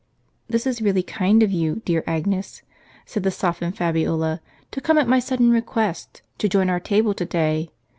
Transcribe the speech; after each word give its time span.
"This 0.49 0.65
is 0.65 0.81
really 0.81 1.03
kind 1.03 1.43
of 1.43 1.51
you, 1.51 1.83
dear 1.85 2.03
Agnes," 2.07 2.63
said 3.05 3.21
the 3.21 3.29
softened 3.29 3.77
Fabiola, 3.77 4.41
"to 4.71 4.81
come 4.81 4.97
at 4.97 5.07
my 5.07 5.19
sudden 5.19 5.51
request, 5.51 6.23
to 6.39 6.49
join 6.49 6.71
our 6.71 6.79
table 6.79 7.13
to 7.13 7.23
day. 7.25 7.69